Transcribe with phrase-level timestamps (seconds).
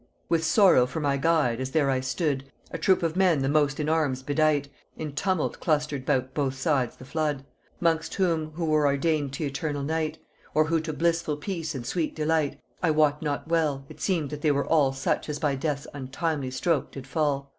[0.29, 3.79] "With Sorrow for my guide, as there I stood, A troop of men the most
[3.79, 7.45] in arms bedight, In tumult clustered 'bout both sides the flood:
[7.79, 10.17] 'Mongst whom, who were ordained t' eternal night,
[10.55, 14.41] Or who to blissful peace and sweet delight, I wot not well, it seemed that
[14.41, 17.49] they were all Such as by death's untimely stroke did fall."